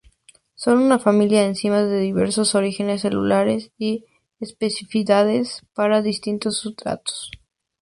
Son 0.55 0.79
una 0.79 0.97
familia 0.97 1.41
de 1.41 1.45
enzimas 1.49 1.87
de 1.87 1.99
diversos 1.99 2.55
orígenes 2.55 3.01
celulares 3.01 3.71
y 3.77 4.05
especificidades 4.39 5.63
para 5.75 6.01
distintos 6.01 6.57
sustratos. 6.57 7.29